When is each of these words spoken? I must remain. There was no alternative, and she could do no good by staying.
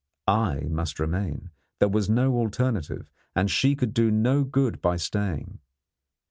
I 0.27 0.61
must 0.61 0.99
remain. 0.99 1.51
There 1.77 1.87
was 1.87 2.09
no 2.09 2.33
alternative, 2.37 3.11
and 3.35 3.51
she 3.51 3.75
could 3.75 3.93
do 3.93 4.09
no 4.09 4.43
good 4.43 4.81
by 4.81 4.95
staying. 4.97 5.59